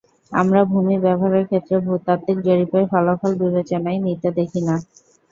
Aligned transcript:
আমরা 0.31 0.61
ভূমি 0.65 0.95
ব্যবহারের 0.99 1.45
ক্ষেত্রে 1.47 1.75
ভূতাত্ত্বিক 1.85 2.37
জরিপের 2.47 2.83
ফলাফল 2.91 3.31
বিবেচনায় 3.41 3.99
নিতে 4.05 4.29
দেখি 4.37 4.61
না। 4.67 4.75